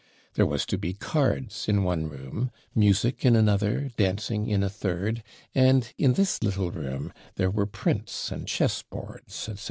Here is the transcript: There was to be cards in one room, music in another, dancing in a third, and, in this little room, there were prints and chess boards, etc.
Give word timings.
There 0.33 0.47
was 0.47 0.65
to 0.65 0.79
be 0.79 0.93
cards 0.95 1.69
in 1.69 1.83
one 1.83 2.07
room, 2.09 2.49
music 2.73 3.23
in 3.23 3.35
another, 3.35 3.91
dancing 3.97 4.47
in 4.47 4.63
a 4.63 4.67
third, 4.69 5.21
and, 5.53 5.93
in 5.95 6.13
this 6.13 6.41
little 6.41 6.71
room, 6.71 7.13
there 7.35 7.51
were 7.51 7.67
prints 7.67 8.31
and 8.31 8.47
chess 8.47 8.81
boards, 8.81 9.27
etc. 9.47 9.59